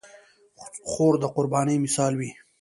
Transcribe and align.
خور 0.89 1.13
د 1.21 1.23
قربانۍ 1.35 1.77
مثال 1.85 2.13
وي. 2.19 2.31